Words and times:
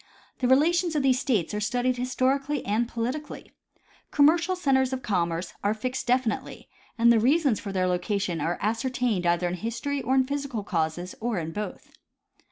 The 0.39 0.47
relations 0.47 0.95
of 0.95 1.03
these 1.03 1.19
States 1.19 1.53
are 1.53 1.59
studied 1.59 1.97
historically 1.97 2.65
and 2.65 2.87
politically. 2.87 3.51
Commercial 4.09 4.55
centers 4.55 4.91
of 4.93 5.03
commerce 5.03 5.53
are 5.63 5.75
fixed 5.75 6.07
definitely, 6.07 6.67
and 6.97 7.11
the 7.13 7.19
reasons 7.19 7.59
for 7.59 7.71
their 7.71 7.85
locations 7.85 8.41
are 8.41 8.57
ascertained 8.63 9.27
either 9.27 9.47
in 9.47 9.53
history 9.53 10.01
or 10.01 10.15
in 10.15 10.25
physical 10.25 10.63
causes, 10.63 11.13
or 11.21 11.37
in 11.37 11.51
both. 11.51 11.91